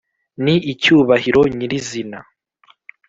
ni 0.43 0.55
cyubahiro 0.81 1.41
nyir’izina 1.57 2.19